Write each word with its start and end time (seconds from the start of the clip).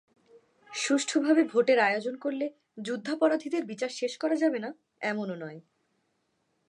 সুষ্ঠুভাবে 0.71 1.41
ভোটের 1.43 1.79
আয়োজন 1.79 2.15
করলে 2.15 2.45
যুদ্ধাপরাধীদের 2.81 3.63
বিচার 3.65 3.89
শেষ 3.89 4.13
করা 4.17 4.35
যাবে 4.35 4.59
না, 4.59 4.69
এমনও 5.01 5.35
নয়। 5.35 5.59